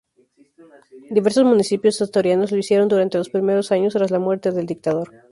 Diversos 1.17 1.43
municipios 1.45 2.01
asturianos 2.01 2.51
lo 2.51 2.57
hicieron 2.57 2.87
durante 2.87 3.19
los 3.19 3.29
primeros 3.29 3.71
años 3.71 3.93
tras 3.93 4.09
la 4.09 4.17
muerte 4.17 4.49
del 4.51 4.65
dictador. 4.65 5.11